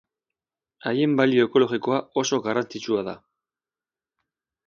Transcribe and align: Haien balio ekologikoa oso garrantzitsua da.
Haien 0.91 1.11
balio 1.19 1.43
ekologikoa 1.49 1.99
oso 2.23 2.41
garrantzitsua 2.47 3.05
da. 3.11 3.15